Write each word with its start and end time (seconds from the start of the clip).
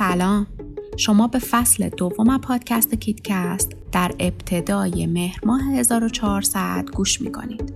سلام. 0.00 0.46
شما 0.96 1.26
به 1.26 1.38
فصل 1.38 1.88
دوم 1.88 2.38
پادکست 2.38 2.94
کیدکست 2.94 3.72
در 3.92 4.12
ابتدای 4.18 5.06
مهر 5.06 5.40
ماه 5.46 5.62
1400 5.62 6.90
گوش 6.94 7.20
می‌کنید. 7.20 7.74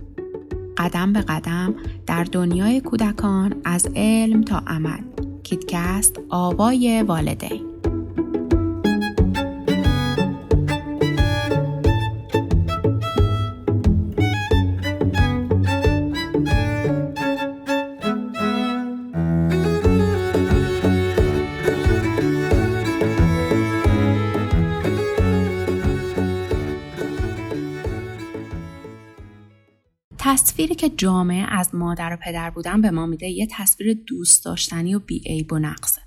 قدم 0.77 1.13
به 1.13 1.21
قدم 1.21 1.75
در 2.07 2.23
دنیای 2.23 2.81
کودکان 2.81 3.55
از 3.65 3.89
علم 3.95 4.41
تا 4.41 4.63
عمل. 4.67 4.99
کیدکست 5.43 6.19
آوای 6.29 7.03
والدین. 7.07 7.74
تصویری 30.27 30.75
که 30.75 30.89
جامعه 30.89 31.45
از 31.49 31.75
مادر 31.75 32.13
و 32.13 32.17
پدر 32.25 32.49
بودن 32.49 32.81
به 32.81 32.91
ما 32.91 33.05
میده 33.05 33.27
یه 33.27 33.47
تصویر 33.51 34.03
دوست 34.07 34.45
داشتنی 34.45 34.95
و 34.95 34.99
بیعیب 34.99 35.53
و 35.53 35.59
نقصه. 35.59 36.01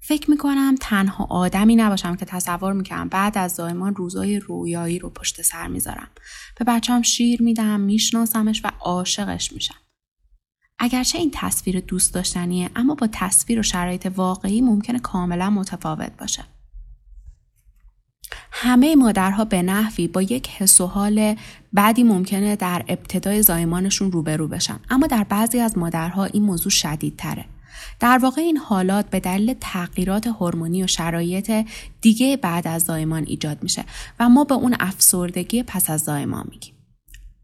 فکر 0.00 0.30
می‌کنم 0.30 0.74
تنها 0.80 1.24
آدمی 1.24 1.76
نباشم 1.76 2.16
که 2.16 2.24
تصور 2.24 2.72
می‌کنم 2.72 3.08
بعد 3.08 3.38
از 3.38 3.54
زایمان 3.54 3.94
روزای 3.94 4.38
رویایی 4.38 4.98
رو 4.98 5.10
پشت 5.10 5.42
سر 5.42 5.66
می‌ذارم. 5.66 6.08
به 6.58 6.64
بچم 6.64 7.02
شیر 7.02 7.42
میدم، 7.42 7.80
میشناسمش 7.80 8.64
و 8.64 8.70
عاشقش 8.80 9.52
میشم. 9.52 9.78
اگرچه 10.78 11.18
این 11.18 11.30
تصویر 11.34 11.80
دوست 11.80 12.14
داشتنیه 12.14 12.70
اما 12.76 12.94
با 12.94 13.08
تصویر 13.12 13.58
و 13.58 13.62
شرایط 13.62 14.12
واقعی 14.16 14.60
ممکنه 14.60 14.98
کاملا 14.98 15.50
متفاوت 15.50 16.12
باشه. 16.18 16.44
همه 18.64 18.96
مادرها 18.96 19.44
به 19.44 19.62
نحوی 19.62 20.08
با 20.08 20.22
یک 20.22 20.48
حس 20.48 20.80
و 20.80 20.86
حال 20.86 21.36
بعدی 21.72 22.02
ممکنه 22.02 22.56
در 22.56 22.84
ابتدای 22.88 23.42
زایمانشون 23.42 24.12
روبرو 24.12 24.48
بشن. 24.48 24.80
اما 24.90 25.06
در 25.06 25.24
بعضی 25.24 25.60
از 25.60 25.78
مادرها 25.78 26.24
این 26.24 26.42
موضوع 26.42 26.70
شدیدتره. 26.70 27.44
در 28.00 28.18
واقع 28.18 28.40
این 28.40 28.56
حالات 28.56 29.10
به 29.10 29.20
دلیل 29.20 29.54
تغییرات 29.60 30.26
هورمونی 30.26 30.82
و 30.82 30.86
شرایط 30.86 31.66
دیگه 32.00 32.36
بعد 32.36 32.68
از 32.68 32.82
زایمان 32.82 33.24
ایجاد 33.26 33.62
میشه 33.62 33.84
و 34.20 34.28
ما 34.28 34.44
به 34.44 34.54
اون 34.54 34.76
افسردگی 34.80 35.62
پس 35.62 35.90
از 35.90 36.00
زایمان 36.00 36.46
میگیم. 36.50 36.73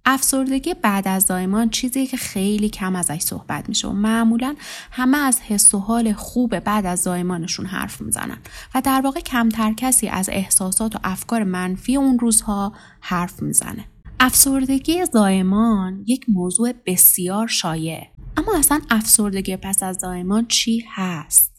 افسردگی 0.04 0.74
بعد 0.74 1.08
از 1.08 1.22
زایمان 1.22 1.70
چیزی 1.70 2.06
که 2.06 2.16
خیلی 2.16 2.68
کم 2.68 2.96
ازش 2.96 3.20
صحبت 3.20 3.68
میشه 3.68 3.88
و 3.88 3.92
معمولا 3.92 4.56
همه 4.90 5.18
از 5.18 5.40
حس 5.40 5.74
و 5.74 5.78
حال 5.78 6.12
خوب 6.12 6.58
بعد 6.58 6.86
از 6.86 7.02
زایمانشون 7.02 7.66
حرف 7.66 8.00
می‌زنن 8.00 8.38
و 8.74 8.80
در 8.84 9.00
واقع 9.04 9.20
کمتر 9.20 9.72
کسی 9.72 10.08
از 10.08 10.28
احساسات 10.32 10.96
و 10.96 10.98
افکار 11.04 11.44
منفی 11.44 11.96
اون 11.96 12.18
روزها 12.18 12.72
حرف 13.00 13.42
می‌زنه. 13.42 13.84
افسردگی 14.20 15.04
زایمان 15.06 16.04
یک 16.06 16.24
موضوع 16.28 16.72
بسیار 16.86 17.46
شایع 17.46 18.00
اما 18.36 18.58
اصلا 18.58 18.80
افسردگی 18.90 19.56
پس 19.56 19.82
از 19.82 19.96
زایمان 19.96 20.46
چی 20.46 20.84
هست؟ 20.94 21.49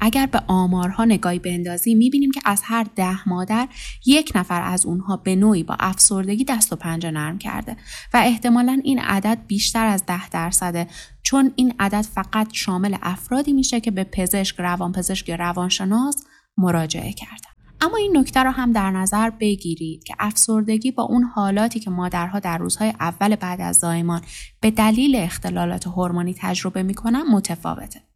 اگر 0.00 0.26
به 0.26 0.42
آمارها 0.46 1.04
نگاهی 1.04 1.38
بندازی 1.38 1.94
می‌بینیم 1.94 2.30
که 2.30 2.40
از 2.44 2.62
هر 2.64 2.86
ده 2.96 3.28
مادر 3.28 3.68
یک 4.06 4.32
نفر 4.34 4.62
از 4.62 4.86
اونها 4.86 5.16
به 5.16 5.36
نوعی 5.36 5.62
با 5.62 5.76
افسردگی 5.80 6.44
دست 6.44 6.72
و 6.72 6.76
پنجه 6.76 7.10
نرم 7.10 7.38
کرده 7.38 7.76
و 8.14 8.22
احتمالا 8.24 8.80
این 8.84 8.98
عدد 8.98 9.38
بیشتر 9.46 9.86
از 9.86 10.06
ده 10.06 10.28
درصده 10.28 10.86
چون 11.22 11.52
این 11.56 11.74
عدد 11.78 12.02
فقط 12.02 12.48
شامل 12.52 12.96
افرادی 13.02 13.52
میشه 13.52 13.80
که 13.80 13.90
به 13.90 14.04
پزشک 14.04 14.60
روانپزشک 14.60 15.28
یا 15.28 15.34
روانشناس 15.34 16.24
مراجعه 16.58 17.12
کردن. 17.12 17.50
اما 17.80 17.96
این 17.96 18.16
نکته 18.16 18.42
را 18.42 18.50
هم 18.50 18.72
در 18.72 18.90
نظر 18.90 19.30
بگیرید 19.30 20.04
که 20.04 20.14
افسردگی 20.18 20.90
با 20.90 21.02
اون 21.02 21.22
حالاتی 21.22 21.80
که 21.80 21.90
مادرها 21.90 22.38
در 22.38 22.58
روزهای 22.58 22.92
اول 23.00 23.36
بعد 23.36 23.60
از 23.60 23.76
زایمان 23.76 24.22
به 24.60 24.70
دلیل 24.70 25.16
اختلالات 25.16 25.86
هورمونی 25.86 26.34
تجربه 26.38 26.82
می‌کنن 26.82 27.22
متفاوته. 27.32 28.07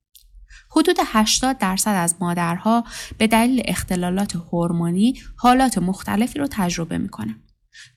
حدود 0.77 0.97
80 1.05 1.59
درصد 1.59 1.95
از 1.97 2.15
مادرها 2.21 2.85
به 3.19 3.27
دلیل 3.27 3.63
اختلالات 3.65 4.37
هورمونی 4.37 5.21
حالات 5.37 5.79
مختلفی 5.79 6.39
رو 6.39 6.47
تجربه 6.51 6.99
می‌کنن. 6.99 7.37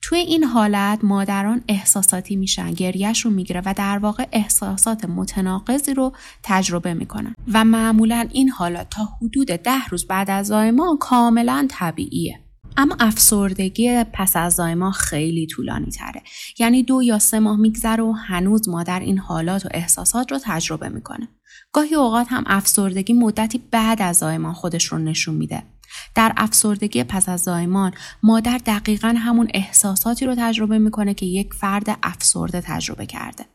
توی 0.02 0.20
این 0.20 0.44
حالت 0.44 1.00
مادران 1.04 1.64
احساساتی 1.68 2.36
میشن 2.36 2.74
گریهشون 2.74 3.34
می‌گیره 3.34 3.62
و 3.66 3.74
در 3.78 3.98
واقع 3.98 4.28
احساسات 4.32 5.06
متناقضی 5.06 5.94
رو 5.94 6.16
تجربه 6.44 6.94
می‌کنن 6.94 7.36
و 7.54 7.66
معمولا 7.66 8.28
این 8.32 8.50
حالات 8.50 8.90
تا 8.90 9.04
حدود 9.04 9.48
ده 9.48 9.86
روز 9.90 10.08
بعد 10.08 10.30
از 10.30 10.48
زایمان 10.48 10.98
کاملا 10.98 11.68
طبیعیه 11.70 12.45
اما 12.78 12.96
افسردگی 13.00 14.04
پس 14.14 14.36
از 14.36 14.54
زایمان 14.54 14.92
خیلی 14.92 15.48
طولانی 15.48 15.92
تره. 15.92 16.22
یعنی 16.60 16.84
دو 16.84 17.04
یا 17.04 17.20
سه 17.20 17.40
ماه 17.40 17.58
میگذره 17.58 18.04
و 18.04 18.12
هنوز 18.12 18.70
مادر 18.70 19.00
این 19.00 19.18
حالات 19.18 19.66
و 19.66 19.70
احساسات 19.72 20.32
رو 20.32 20.40
تجربه 20.44 20.90
می‌کنه. 20.90 21.28
گاهی 21.72 21.96
اوقات 21.96 22.28
هم 22.30 22.44
افسردگی 22.48 23.14
مدتی 23.14 23.62
بعد 23.72 24.02
از 24.02 24.18
زایمان 24.18 24.54
خودش 24.54 24.86
رو 24.86 24.98
نشون 24.98 25.36
میده. 25.36 25.64
در 26.16 26.34
افسردگی 26.38 27.04
پس 27.04 27.30
از 27.30 27.42
زایمان 27.42 27.94
مادر 28.24 28.58
دقیقا 28.66 29.16
همون 29.18 29.48
احساساتی 29.54 30.26
رو 30.26 30.36
تجربه 30.38 30.78
می‌کنه 30.78 31.14
که 31.14 31.26
یک 31.26 31.54
فرد 31.54 32.00
افسرده 32.04 32.62
تجربه 32.62 33.06
کرده. 33.06 33.46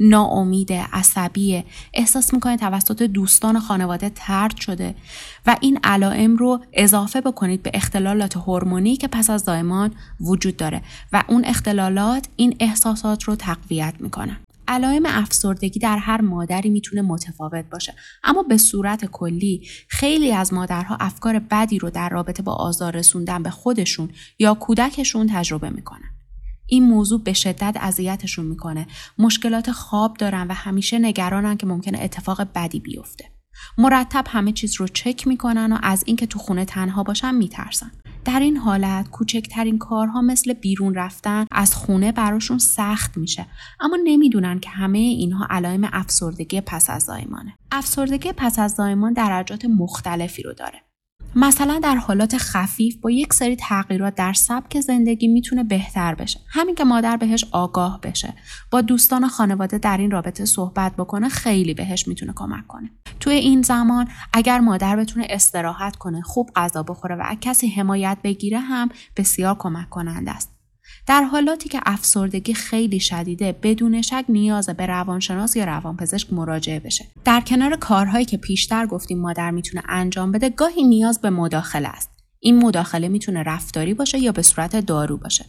ناامید 0.00 0.72
عصبی 0.72 1.64
احساس 1.94 2.34
می‌کنه 2.34 2.56
توسط 2.56 3.02
دوستان 3.02 3.60
خانواده 3.60 4.10
ترد 4.14 4.56
شده 4.56 4.94
و 5.46 5.56
این 5.60 5.78
علائم 5.84 6.36
رو 6.36 6.60
اضافه 6.72 7.20
بکنید 7.20 7.62
به 7.62 7.70
اختلالات 7.74 8.36
هورمونی 8.36 8.96
که 8.96 9.08
پس 9.08 9.30
از 9.30 9.40
زایمان 9.40 9.94
وجود 10.20 10.56
داره 10.56 10.82
و 11.12 11.24
اون 11.28 11.44
اختلالات 11.44 12.28
این 12.36 12.56
احساسات 12.60 13.22
رو 13.22 13.36
تقویت 13.36 13.94
می‌کنن 14.00 14.36
علائم 14.68 15.02
افسردگی 15.06 15.78
در 15.78 15.98
هر 15.98 16.20
مادری 16.20 16.70
می‌تونه 16.70 17.02
متفاوت 17.02 17.64
باشه. 17.70 17.94
اما 18.24 18.42
به 18.42 18.56
صورت 18.56 19.04
کلی 19.04 19.68
خیلی 19.88 20.32
از 20.32 20.52
مادرها 20.52 20.96
افکار 21.00 21.38
بدی 21.38 21.78
رو 21.78 21.90
در 21.90 22.08
رابطه 22.08 22.42
با 22.42 22.52
آزار 22.52 22.96
رسوندن 22.96 23.42
به 23.42 23.50
خودشون 23.50 24.10
یا 24.38 24.54
کودکشون 24.54 25.26
تجربه 25.32 25.70
می‌کنن. 25.70 26.13
این 26.74 26.84
موضوع 26.84 27.22
به 27.22 27.32
شدت 27.32 27.76
اذیتشون 27.80 28.46
می‌کنه. 28.46 28.86
مشکلات 29.18 29.72
خواب 29.72 30.16
دارن 30.16 30.46
و 30.46 30.52
همیشه 30.52 30.98
نگرانن 30.98 31.56
که 31.56 31.66
ممکنه 31.66 31.98
اتفاق 32.02 32.42
بدی 32.54 32.80
بیفته. 32.80 33.24
مرتب 33.78 34.24
همه 34.28 34.52
چیز 34.52 34.80
رو 34.80 34.88
چک 34.88 35.26
می‌کنن 35.26 35.72
و 35.72 35.78
از 35.82 36.02
اینکه 36.06 36.26
تو 36.26 36.38
خونه 36.38 36.64
تنها 36.64 37.02
باشن 37.02 37.34
میترسن. 37.34 37.90
در 38.24 38.40
این 38.40 38.56
حالت 38.56 39.10
کوچکترین 39.10 39.78
کارها 39.78 40.20
مثل 40.20 40.52
بیرون 40.52 40.94
رفتن 40.94 41.46
از 41.50 41.74
خونه 41.74 42.12
براشون 42.12 42.58
سخت 42.58 43.16
میشه. 43.16 43.46
اما 43.80 43.98
نمی‌دونن 44.04 44.60
که 44.60 44.70
همه 44.70 44.98
اینها 44.98 45.46
علائم 45.50 45.88
افسردگی 45.92 46.60
پس 46.60 46.90
از 46.90 47.02
زایمانه 47.02 47.54
افسردگی 47.72 48.32
پس 48.32 48.58
از 48.58 48.72
زایمان 48.72 49.12
درجات 49.12 49.64
مختلفی 49.64 50.42
رو 50.42 50.52
داره. 50.52 50.82
مثلا 51.36 51.80
در 51.82 51.96
حالات 51.96 52.36
خفیف 52.38 52.96
با 52.96 53.10
یک 53.10 53.32
سری 53.32 53.56
تغییرات 53.56 54.14
در 54.14 54.32
سبک 54.32 54.80
زندگی 54.80 55.28
می‌تونه 55.28 55.64
بهتر 55.64 56.14
بشه. 56.14 56.40
همین 56.48 56.74
که 56.74 56.84
مادر 56.84 57.16
بهش 57.16 57.44
آگاه 57.52 58.00
بشه. 58.00 58.34
با 58.70 58.80
دوستان 58.80 59.24
و 59.24 59.28
خانواده 59.28 59.78
در 59.78 59.96
این 59.96 60.10
رابطه 60.10 60.44
صحبت 60.44 60.96
بکنه 60.96 61.28
خیلی 61.28 61.74
بهش 61.74 62.08
می‌تونه 62.08 62.32
کمک 62.36 62.66
کنه. 62.66 62.90
توی 63.20 63.34
این 63.34 63.62
زمان 63.62 64.08
اگر 64.32 64.60
مادر 64.60 64.96
بتونه 64.96 65.26
استراحت 65.30 65.96
کنه 65.96 66.22
خوب 66.22 66.50
غذا 66.56 66.82
بخوره 66.82 67.14
و 67.14 67.34
کسی 67.40 67.68
حمایت 67.68 68.18
بگیره 68.24 68.58
هم 68.58 68.88
بسیار 69.16 69.56
کمک 69.58 69.90
کننده 69.90 70.30
است. 70.30 70.53
در 71.06 71.22
حالاتی 71.22 71.68
که 71.68 71.80
افسردگی 71.86 72.54
خیلی 72.54 73.00
شدیده 73.00 73.56
بدون 73.62 74.02
شک 74.02 74.24
نیاز 74.28 74.68
به 74.68 74.86
روانشناس 74.86 75.56
یا 75.56 75.64
روانپزشک 75.64 76.32
مراجعه 76.32 76.80
بشه. 76.80 77.04
در 77.24 77.40
کنار 77.40 77.76
کارهایی 77.76 78.24
که 78.24 78.36
پیشتر 78.36 78.86
گفتیم 78.86 79.20
مادر 79.20 79.50
می‌تونه 79.50 79.82
انجام 79.88 80.32
بده 80.32 80.50
گاهی 80.50 80.84
نیاز 80.84 81.20
به 81.20 81.30
مداخله 81.30 81.88
است. 81.88 82.10
این 82.40 82.58
مداخله 82.58 83.08
می‌تونه 83.08 83.42
رفتاری 83.42 83.94
باشه 83.94 84.18
یا 84.18 84.32
به 84.32 84.42
صورت 84.42 84.76
دارو 84.76 85.16
باشه. 85.16 85.44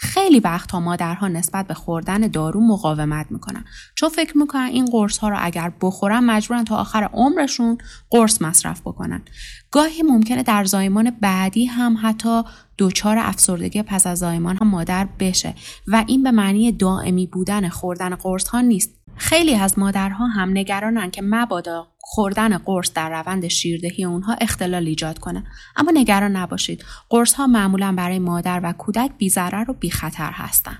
خیلی 0.00 0.40
وقتها 0.40 0.80
مادرها 0.80 1.28
نسبت 1.28 1.66
به 1.66 1.74
خوردن 1.74 2.20
دارو 2.20 2.60
مقاومت 2.60 3.26
می‌کنن. 3.30 3.64
چون 3.94 4.08
فکر 4.08 4.38
می‌کنن 4.38 4.68
این 4.72 4.84
قرص 4.84 5.18
ها 5.18 5.28
رو 5.28 5.36
اگر 5.40 5.72
بخورن 5.80 6.20
مجبورن 6.20 6.64
تا 6.64 6.76
آخر 6.76 7.10
عمرشون 7.12 7.78
قرص 8.10 8.42
مصرف 8.42 8.80
بکنن. 8.80 9.22
گاهی 9.70 10.02
ممکنه 10.02 10.42
در 10.42 10.64
زایمان 10.64 11.10
بعدی 11.10 11.64
هم 11.64 11.98
حتی 12.02 12.42
دچار 12.78 13.18
افسردگی 13.18 13.82
پس 13.82 14.06
از 14.06 14.18
زایمان 14.18 14.56
هم 14.56 14.68
مادر 14.68 15.08
بشه 15.18 15.54
و 15.86 16.04
این 16.06 16.22
به 16.22 16.30
معنی 16.30 16.72
دائمی 16.72 17.26
بودن 17.26 17.68
خوردن 17.68 18.14
قرص 18.14 18.48
ها 18.48 18.60
نیست. 18.60 18.97
خیلی 19.18 19.54
از 19.54 19.78
مادرها 19.78 20.26
هم 20.26 20.50
نگرانن 20.50 21.10
که 21.10 21.22
مبادا 21.22 21.86
خوردن 21.98 22.58
قرص 22.58 22.92
در 22.92 23.10
روند 23.10 23.48
شیردهی 23.48 24.04
اونها 24.04 24.36
اختلال 24.40 24.86
ایجاد 24.86 25.18
کنه 25.18 25.44
اما 25.76 25.90
نگران 25.94 26.36
نباشید 26.36 26.84
قرص 27.08 27.34
ها 27.34 27.46
معمولا 27.46 27.94
برای 27.96 28.18
مادر 28.18 28.60
و 28.62 28.72
کودک 28.72 29.10
بیضرر 29.18 29.70
و 29.70 29.74
بیخطر 29.74 30.30
هستند 30.32 30.78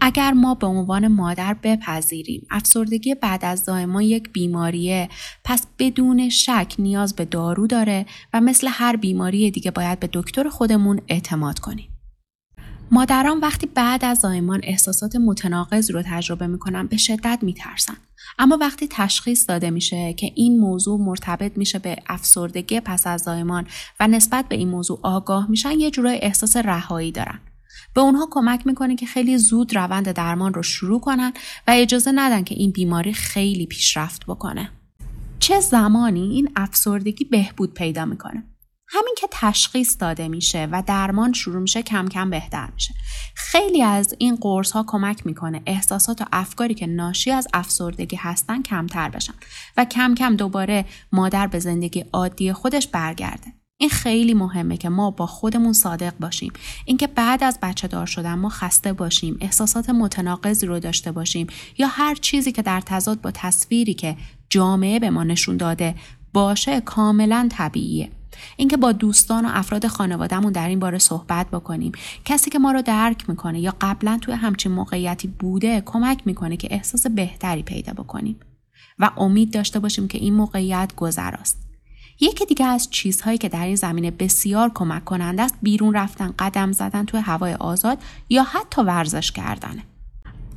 اگر 0.00 0.32
ما 0.32 0.54
به 0.54 0.66
عنوان 0.66 1.08
مادر 1.08 1.56
بپذیریم 1.62 2.46
افسردگی 2.50 3.14
بعد 3.14 3.44
از 3.44 3.60
زایمان 3.60 4.02
یک 4.02 4.32
بیماریه 4.32 5.08
پس 5.44 5.66
بدون 5.78 6.28
شک 6.28 6.74
نیاز 6.78 7.16
به 7.16 7.24
دارو 7.24 7.66
داره 7.66 8.06
و 8.34 8.40
مثل 8.40 8.68
هر 8.70 8.96
بیماری 8.96 9.50
دیگه 9.50 9.70
باید 9.70 10.00
به 10.00 10.08
دکتر 10.12 10.48
خودمون 10.48 11.00
اعتماد 11.08 11.58
کنیم. 11.58 11.97
مادران 12.90 13.40
وقتی 13.40 13.66
بعد 13.66 14.04
از 14.04 14.18
زایمان 14.18 14.60
احساسات 14.62 15.16
متناقض 15.16 15.90
رو 15.90 16.02
تجربه 16.06 16.46
می‌کنن 16.46 16.86
به 16.86 16.96
شدت 16.96 17.38
میترسن. 17.42 17.96
اما 18.38 18.58
وقتی 18.60 18.88
تشخیص 18.90 19.48
داده 19.48 19.70
میشه 19.70 20.12
که 20.12 20.32
این 20.34 20.60
موضوع 20.60 21.00
مرتبط 21.00 21.58
میشه 21.58 21.78
به 21.78 21.96
افسردگی 22.06 22.80
پس 22.80 23.06
از 23.06 23.22
زایمان 23.22 23.66
و 24.00 24.08
نسبت 24.08 24.48
به 24.48 24.56
این 24.56 24.68
موضوع 24.68 25.00
آگاه 25.02 25.50
میشن 25.50 25.72
یه 25.72 25.90
جورای 25.90 26.18
احساس 26.22 26.56
رهایی 26.56 27.12
دارن. 27.12 27.40
به 27.94 28.00
اونها 28.00 28.28
کمک 28.30 28.66
می‌کنه 28.66 28.96
که 28.96 29.06
خیلی 29.06 29.38
زود 29.38 29.76
روند 29.76 30.12
درمان 30.12 30.54
رو 30.54 30.62
شروع 30.62 31.00
کنن 31.00 31.32
و 31.66 31.70
اجازه 31.70 32.12
ندن 32.14 32.44
که 32.44 32.54
این 32.54 32.70
بیماری 32.70 33.12
خیلی 33.12 33.66
پیشرفت 33.66 34.26
بکنه. 34.26 34.70
چه 35.38 35.60
زمانی 35.60 36.30
این 36.30 36.50
افسردگی 36.56 37.24
بهبود 37.24 37.74
پیدا 37.74 38.04
می‌کنه؟ 38.04 38.44
همین 38.90 39.14
که 39.18 39.28
تشخیص 39.30 39.96
داده 40.00 40.28
میشه 40.28 40.68
و 40.72 40.82
درمان 40.86 41.32
شروع 41.32 41.60
میشه 41.62 41.82
کم 41.82 42.08
کم 42.08 42.30
بهتر 42.30 42.68
میشه. 42.74 42.94
خیلی 43.34 43.82
از 43.82 44.14
این 44.18 44.36
قرص 44.36 44.70
ها 44.70 44.84
کمک 44.86 45.26
می‌کنه 45.26 45.62
احساسات 45.66 46.22
و 46.22 46.24
افکاری 46.32 46.74
که 46.74 46.86
ناشی 46.86 47.30
از 47.30 47.48
افسردگی 47.54 48.16
هستن 48.16 48.62
کمتر 48.62 49.08
بشن 49.08 49.34
و 49.76 49.84
کم 49.84 50.14
کم 50.14 50.36
دوباره 50.36 50.84
مادر 51.12 51.46
به 51.46 51.58
زندگی 51.58 52.04
عادی 52.12 52.52
خودش 52.52 52.86
برگرده. 52.86 53.52
این 53.80 53.90
خیلی 53.90 54.34
مهمه 54.34 54.76
که 54.76 54.88
ما 54.88 55.10
با 55.10 55.26
خودمون 55.26 55.72
صادق 55.72 56.12
باشیم 56.20 56.52
اینکه 56.84 57.06
بعد 57.06 57.44
از 57.44 57.58
بچه 57.62 57.88
دار 57.88 58.06
شدن 58.06 58.34
ما 58.34 58.48
خسته 58.48 58.92
باشیم 58.92 59.38
احساسات 59.40 59.90
متناقضی 59.90 60.66
رو 60.66 60.80
داشته 60.80 61.12
باشیم 61.12 61.46
یا 61.78 61.86
هر 61.86 62.14
چیزی 62.14 62.52
که 62.52 62.62
در 62.62 62.80
تضاد 62.80 63.20
با 63.20 63.30
تصویری 63.30 63.94
که 63.94 64.16
جامعه 64.50 64.98
به 64.98 65.10
ما 65.10 65.24
نشون 65.24 65.56
داده 65.56 65.94
باشه 66.32 66.80
کاملا 66.80 67.48
طبیعیه 67.52 68.10
اینکه 68.56 68.76
با 68.76 68.92
دوستان 68.92 69.44
و 69.44 69.48
افراد 69.52 69.86
خانوادهمون 69.86 70.52
در 70.52 70.68
این 70.68 70.78
باره 70.78 70.98
صحبت 70.98 71.50
بکنیم. 71.50 71.92
کسی 72.24 72.50
که 72.50 72.58
ما 72.58 72.72
رو 72.72 72.82
درک 72.82 73.30
می‌کنه 73.30 73.60
یا 73.60 73.74
قبلا 73.80 74.18
توی 74.22 74.34
همچین 74.34 74.72
موقعیتی 74.72 75.28
بوده 75.28 75.82
کمک 75.86 76.22
می‌کنه 76.24 76.56
که 76.56 76.68
احساس 76.70 77.06
بهتری 77.06 77.62
پیدا 77.62 77.92
بکنیم 77.92 78.36
و 78.98 79.10
امید 79.16 79.52
داشته 79.52 79.78
باشیم 79.78 80.08
که 80.08 80.18
این 80.18 80.34
موقعیت 80.34 80.92
گذراست. 80.96 81.68
یکی 82.20 82.46
دیگه 82.46 82.66
از 82.66 82.90
چیزهایی 82.90 83.38
که 83.38 83.48
در 83.48 83.66
این 83.66 83.76
زمینه 83.76 84.10
بسیار 84.10 84.70
کمک 84.74 85.04
کننده 85.04 85.42
است 85.42 85.54
بیرون 85.62 85.94
رفتن 85.94 86.34
قدم 86.38 86.72
زدن 86.72 87.04
توی 87.04 87.20
هوای 87.20 87.54
آزاد 87.54 87.98
یا 88.28 88.42
حتی 88.42 88.82
ورزش 88.82 89.32
کردنه 89.32 89.82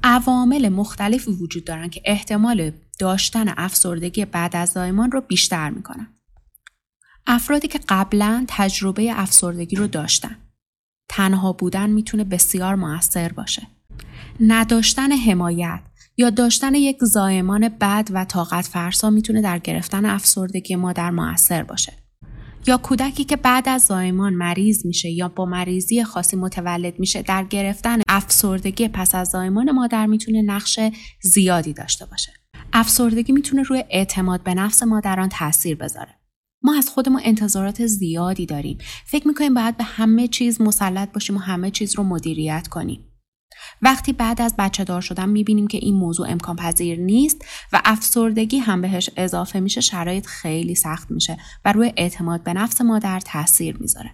عوامل 0.03 0.69
مختلفی 0.69 1.31
وجود 1.31 1.65
دارن 1.65 1.89
که 1.89 2.01
احتمال 2.05 2.71
داشتن 2.99 3.53
افسردگی 3.57 4.25
بعد 4.25 4.55
از 4.55 4.69
زایمان 4.69 5.11
رو 5.11 5.21
بیشتر 5.21 5.69
می‌کنن. 5.69 6.07
افرادی 7.27 7.67
که 7.67 7.79
قبلا 7.89 8.45
تجربه 8.47 9.11
افسردگی 9.19 9.75
رو 9.75 9.87
داشتن 9.87 10.37
تنها 11.09 11.53
بودن 11.53 11.89
می‌تونه 11.89 12.23
بسیار 12.23 12.75
موثر 12.75 13.31
باشه 13.31 13.67
نداشتن 14.39 15.11
حمایت 15.11 15.79
یا 16.17 16.29
داشتن 16.29 16.75
یک 16.75 16.97
زایمان 17.01 17.69
بد 17.69 18.09
و 18.13 18.25
طاقت 18.25 18.65
فرسا 18.65 19.09
می‌تونه 19.09 19.41
در 19.41 19.59
گرفتن 19.59 20.05
افسردگی 20.05 20.75
مادر 20.75 21.11
موثر 21.11 21.63
باشه. 21.63 21.93
یا 22.67 22.77
کودکی 22.77 23.23
که 23.23 23.35
بعد 23.35 23.69
از 23.69 23.85
زایمان 23.85 24.33
مریض 24.33 24.85
میشه 24.85 25.09
یا 25.09 25.27
با 25.27 25.45
مریضی 25.45 26.03
خاصی 26.03 26.37
متولد 26.37 26.99
میشه 26.99 27.21
در 27.21 27.43
گرفتن 27.43 27.99
افسردگی 28.07 28.87
پس 28.87 29.15
از 29.15 29.29
زایمان 29.29 29.71
مادر 29.71 30.05
می‌تونه 30.05 30.41
نقش 30.41 30.79
زیادی 31.21 31.73
داشته 31.73 32.05
باشه. 32.05 32.33
افسردگی 32.73 33.33
می‌تونه 33.33 33.63
روی 33.63 33.83
اعتماد 33.89 34.43
به 34.43 34.53
نفس 34.53 34.83
مادران 34.83 35.29
تاثیر 35.29 35.75
بذاره. 35.75 36.20
ما 36.63 36.75
از 36.77 36.89
خودمون 36.89 37.21
انتظارات 37.23 37.85
زیادی 37.85 38.45
داریم. 38.45 38.77
فکر 39.05 39.27
می‌کنیم 39.27 39.53
باید 39.53 39.77
به 39.77 39.83
همه 39.83 40.27
چیز 40.27 40.61
مسلط 40.61 41.11
باشیم 41.11 41.35
و 41.35 41.39
همه 41.39 41.71
چیز 41.71 41.95
رو 41.95 42.03
مدیریت 42.03 42.67
کنیم. 42.67 43.05
وقتی 43.81 44.13
بعد 44.13 44.41
از 44.41 44.55
بچه 44.57 44.83
دار 44.83 45.01
شدن 45.01 45.29
می‌بینیم 45.29 45.67
که 45.67 45.77
این 45.77 45.95
موضوع 45.95 46.29
امکان 46.29 46.55
پذیر 46.55 46.99
نیست 46.99 47.45
و 47.73 47.81
افسردگی 47.85 48.57
هم 48.57 48.81
بهش 48.81 49.09
اضافه 49.17 49.59
میشه 49.59 49.81
شرایط 49.81 50.25
خیلی 50.25 50.75
سخت 50.75 51.11
میشه 51.11 51.37
و 51.65 51.71
روی 51.71 51.93
اعتماد 51.97 52.43
به 52.43 52.53
نفس 52.53 52.81
مادر 52.81 53.19
تاثیر 53.19 53.77
می‌ذاره. 53.77 54.11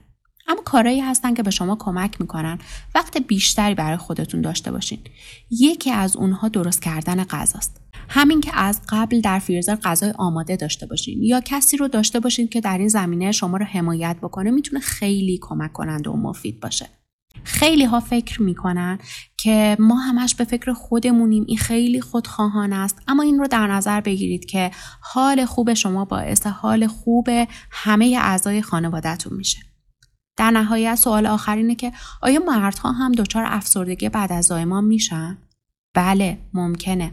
اما 0.47 0.61
کارهایی 0.61 0.99
هستن 0.99 1.33
که 1.33 1.43
به 1.43 1.51
شما 1.51 1.75
کمک 1.79 2.21
می‌کنن 2.21 2.59
وقت 2.95 3.17
بیشتری 3.17 3.75
برای 3.75 3.97
خودتون 3.97 4.41
داشته 4.41 4.71
باشین. 4.71 4.99
یکی 5.51 5.91
از 5.91 6.15
اونها 6.15 6.47
درست 6.47 6.81
کردن 6.81 7.23
غذاست. 7.23 7.81
همین 8.09 8.41
که 8.41 8.51
از 8.53 8.81
قبل 8.89 9.21
در 9.21 9.39
فریزر 9.39 9.75
غذای 9.75 10.13
آماده 10.17 10.55
داشته 10.55 10.85
باشین. 10.85 11.23
یا 11.23 11.41
کسی 11.45 11.77
رو 11.77 11.87
داشته 11.87 12.19
باشین 12.19 12.47
که 12.47 12.61
در 12.61 12.77
این 12.77 12.87
زمینه 12.87 13.31
شما 13.31 13.57
رو 13.57 13.65
حمایت 13.65 14.17
بکنه 14.21 14.51
می‌تونه 14.51 14.81
خیلی 14.81 15.39
کمک 15.41 15.73
کننده 15.73 16.09
و 16.09 16.15
مفید 16.15 16.59
باشه. 16.59 16.89
خیلی 17.43 17.85
ها 17.85 17.99
فکر 17.99 18.41
می‌کنن 18.41 18.99
که 19.37 19.77
ما 19.79 19.95
همش 19.95 20.35
به 20.35 20.43
فکر 20.43 20.73
خودمونیم 20.73 21.45
این 21.47 21.57
خیلی 21.57 22.01
خودخواهان 22.01 22.73
است. 22.73 23.01
اما 23.07 23.23
این 23.23 23.39
رو 23.39 23.47
در 23.47 23.67
نظر 23.67 24.01
بگیرید 24.01 24.45
که 24.45 24.71
حال 25.01 25.45
خوب 25.45 25.73
شما 25.73 26.05
باعث 26.05 26.47
حال 26.47 26.87
خوب 26.87 27.29
همه 27.71 28.17
اعضای 28.21 28.61
خانوادهتون 28.61 29.37
میشه. 29.37 29.59
در 30.37 30.51
نهایت 30.51 30.95
سوال 30.95 31.25
آخر 31.25 31.55
اینه 31.55 31.75
که 31.75 31.91
آیا 32.21 32.39
مردها 32.47 32.91
هم 32.91 33.11
دچار 33.11 33.43
افسردگی 33.47 34.09
بعد 34.09 34.31
از 34.31 34.45
زایمان 34.45 34.85
میشن؟ 34.85 35.37
بله 35.93 36.37
ممکنه. 36.53 37.11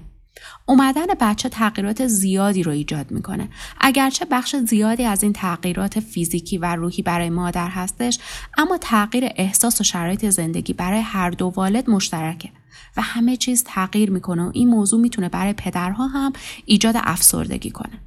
اومدن 0.66 1.06
بچه 1.20 1.48
تغییرات 1.48 2.06
زیادی 2.06 2.62
رو 2.62 2.72
ایجاد 2.72 3.10
می‌کنه. 3.10 3.48
اگرچه 3.80 4.24
بخش 4.30 4.56
زیادی 4.56 5.04
از 5.04 5.22
این 5.22 5.32
تغییرات 5.32 6.00
فیزیکی 6.00 6.58
و 6.58 6.76
روحی 6.76 7.02
برای 7.02 7.30
مادر 7.30 7.68
هستش 7.68 8.18
اما 8.58 8.78
تغییر 8.78 9.24
احساس 9.36 9.80
و 9.80 9.84
شرایط 9.84 10.28
زندگی 10.28 10.72
برای 10.72 11.00
هر 11.00 11.30
دو 11.30 11.52
والد 11.56 11.90
مشترکه 11.90 12.50
و 12.96 13.02
همه 13.02 13.36
چیز 13.36 13.64
تغییر 13.66 14.10
می‌کنه 14.10 14.42
و 14.42 14.50
این 14.54 14.68
موضوع 14.68 15.00
می‌تونه 15.00 15.28
برای 15.28 15.52
پدرها 15.52 16.06
هم 16.06 16.32
ایجاد 16.64 16.94
افسردگی 16.98 17.70
کنه. 17.70 17.98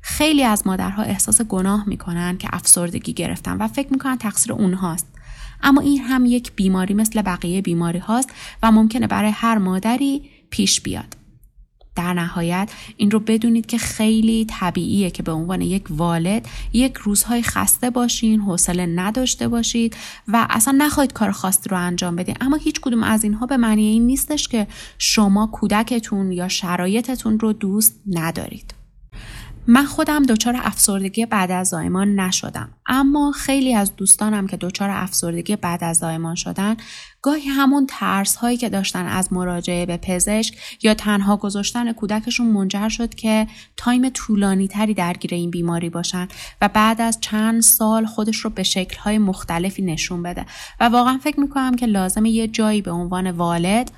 خیلی 0.00 0.44
از 0.44 0.66
مادرها 0.66 1.02
احساس 1.02 1.42
گناه 1.42 1.88
می‌کنن 1.88 2.38
که 2.38 2.48
افسردگی 2.52 3.12
گرفتن 3.12 3.56
و 3.56 3.68
فکر 3.68 3.88
می‌کنن 3.92 4.18
تقصیر 4.18 4.52
اونهاست. 4.52 5.06
اما 5.62 5.80
این 5.80 5.98
هم 5.98 6.26
یک 6.26 6.52
بیماری 6.52 6.94
مثل 6.94 7.22
بقیه 7.22 7.62
بیماری 7.62 7.98
هاست 7.98 8.30
و 8.62 8.72
ممکنه 8.72 9.06
برای 9.06 9.30
هر 9.30 9.58
مادری 9.58 10.30
پیش 10.50 10.80
بیاد. 10.80 11.17
در 11.98 12.12
نهایت 12.12 12.70
این 12.96 13.10
رو 13.10 13.20
بدونید 13.20 13.66
که 13.66 13.78
خیلی 13.78 14.46
طبیعیه 14.50 15.10
که 15.10 15.22
به 15.22 15.32
عنوان 15.32 15.60
یک 15.60 15.84
والد 15.90 16.48
یک 16.72 16.96
روزهای 16.96 17.42
خسته 17.42 17.90
باشین 17.90 18.40
حوصله 18.40 18.86
نداشته 18.86 19.48
باشید 19.48 19.96
و 20.28 20.46
اصلا 20.50 20.74
نخواهید 20.78 21.12
کار 21.12 21.30
خاصی 21.30 21.68
رو 21.68 21.76
انجام 21.76 22.16
بدین. 22.16 22.36
اما 22.40 22.56
هیچ 22.56 22.80
کدوم 22.80 23.02
از 23.02 23.24
اینها 23.24 23.46
به 23.46 23.56
معنی 23.56 23.86
این 23.86 24.06
نیستش 24.06 24.48
که 24.48 24.66
شما 24.98 25.46
کودکتون 25.46 26.32
یا 26.32 26.48
شرایطتون 26.48 27.40
رو 27.40 27.52
دوست 27.52 28.00
ندارید. 28.06 28.77
من 29.70 29.84
خودم 29.84 30.22
دچار 30.22 30.54
افسردگی 30.56 31.26
بعد 31.26 31.50
از 31.50 31.68
زایمان 31.68 32.20
نشدم. 32.20 32.68
اما 32.86 33.32
خیلی 33.32 33.74
از 33.74 33.96
دوستانم 33.96 34.46
که 34.46 34.56
دچار 34.56 34.90
افسردگی 34.90 35.56
بعد 35.56 35.84
از 35.84 35.96
زایمان 35.96 36.34
شدن 36.34 36.76
گاهی 37.22 37.48
همون 37.48 37.86
ترس 37.86 38.36
هایی 38.36 38.56
که 38.56 38.68
داشتن 38.68 39.06
از 39.06 39.32
مراجعه 39.32 39.86
به 39.86 39.96
پزشک 39.96 40.54
یا 40.82 40.94
تنها 40.94 41.36
گذاشتن 41.36 41.92
کودکشون 41.92 42.46
منجر 42.46 42.88
شد 42.88 43.14
که 43.14 43.46
تایم 43.76 44.08
طولانی 44.08 44.68
تری 44.68 44.94
درگیر 44.94 45.34
این 45.34 45.50
بیماری 45.50 45.90
باشن 45.90 46.28
و 46.60 46.68
بعد 46.68 47.00
از 47.00 47.18
چند 47.20 47.62
سال 47.62 48.06
خودش 48.06 48.36
رو 48.36 48.50
به 48.50 48.62
شکل 48.62 48.98
های 48.98 49.18
مختلفی 49.18 49.82
نشون 49.82 50.22
بده. 50.22 50.46
و 50.80 50.84
واقعا 50.84 51.18
فکر 51.18 51.40
می‌کنم 51.40 51.76
که 51.76 51.86
لازمه 51.86 52.30
یه 52.30 52.48
جایی 52.48 52.82
به 52.82 52.90
عنوان 52.90 53.30
والد 53.30 53.90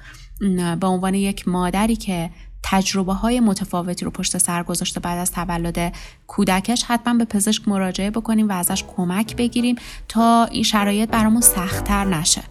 به 0.80 0.86
عنوان 0.86 1.14
یک 1.14 1.48
مادری 1.48 1.96
که 1.96 2.30
تجربه 2.62 3.12
های 3.12 3.40
متفاوتی 3.40 4.04
رو 4.04 4.10
پشت 4.10 4.38
سر 4.38 4.62
گذاشته 4.62 5.00
بعد 5.00 5.18
از 5.18 5.32
تولد 5.32 5.92
کودکش 6.26 6.82
حتما 6.82 7.14
به 7.14 7.24
پزشک 7.24 7.68
مراجعه 7.68 8.10
بکنیم 8.10 8.48
و 8.48 8.52
ازش 8.52 8.84
کمک 8.96 9.36
بگیریم 9.36 9.76
تا 10.08 10.44
این 10.44 10.62
شرایط 10.62 11.10
برامون 11.10 11.40
سختتر 11.40 12.04
نشه. 12.04 12.42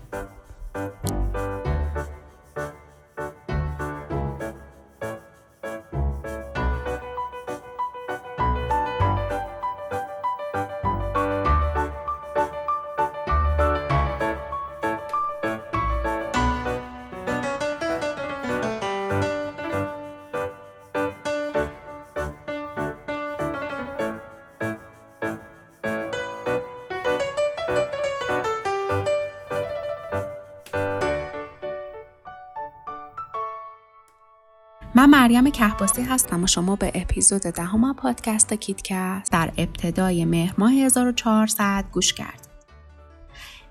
من 34.95 35.09
مریم 35.09 35.49
کهباسی 35.49 36.01
هستم 36.01 36.43
و 36.43 36.47
شما 36.47 36.75
به 36.75 36.91
اپیزود 36.95 37.41
دهم 37.41 37.93
پادکست 37.93 38.53
کیدکست 38.53 39.31
در 39.31 39.51
ابتدای 39.57 40.25
مهر 40.25 40.55
ماه 40.57 40.73
1400 40.73 41.85
گوش 41.91 42.13
کردید. 42.13 42.49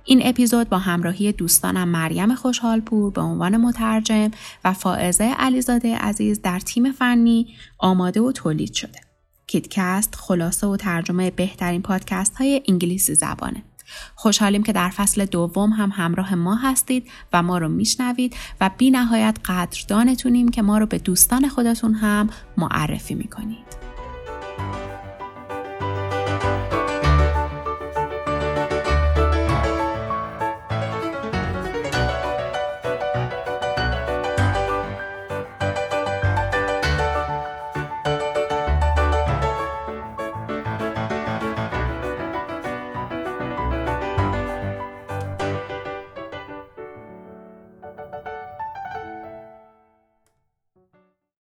این 0.04 0.20
اپیزود 0.24 0.68
با 0.68 0.78
همراهی 0.78 1.32
دوستانم 1.32 1.88
مریم 1.88 2.34
خوشحالپور 2.34 3.12
به 3.12 3.20
عنوان 3.20 3.56
مترجم 3.56 4.30
و 4.64 4.72
فائزه 4.72 5.24
علیزاده 5.24 5.96
عزیز 5.96 6.42
در 6.42 6.60
تیم 6.60 6.92
فنی 6.92 7.54
آماده 7.78 8.20
و 8.20 8.32
تولید 8.32 8.74
شده. 8.74 9.00
کیدکست 9.46 10.14
خلاصه 10.14 10.66
و 10.66 10.76
ترجمه 10.76 11.30
بهترین 11.30 11.82
پادکست 11.82 12.36
های 12.36 12.62
انگلیسی 12.68 13.14
زبانه. 13.14 13.62
خوشحالیم 14.14 14.62
که 14.62 14.72
در 14.72 14.88
فصل 14.88 15.24
دوم 15.24 15.70
هم 15.70 15.90
همراه 15.94 16.34
ما 16.34 16.54
هستید 16.54 17.10
و 17.32 17.42
ما 17.42 17.58
رو 17.58 17.68
میشنوید 17.68 18.36
و 18.60 18.70
بی 18.78 18.90
نهایت 18.90 19.38
قدردانتونیم 19.44 20.48
که 20.48 20.62
ما 20.62 20.78
رو 20.78 20.86
به 20.86 20.98
دوستان 20.98 21.48
خودتون 21.48 21.94
هم 21.94 22.30
معرفی 22.56 23.14
می‌کنید. 23.14 23.87